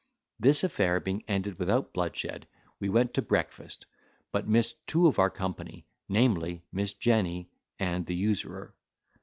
This 0.39 0.63
affair 0.63 0.99
being 0.99 1.23
ended 1.27 1.59
without 1.59 1.93
bloodshed, 1.93 2.47
we 2.79 2.89
went 2.89 3.13
to 3.13 3.21
breakfast, 3.21 3.85
but 4.31 4.47
missed 4.47 4.77
two 4.87 5.05
of 5.05 5.19
our 5.19 5.29
company, 5.29 5.85
namely, 6.09 6.63
Miss 6.71 6.93
Jenny 6.95 7.51
and 7.77 8.03
the 8.07 8.15
usurer. 8.15 8.73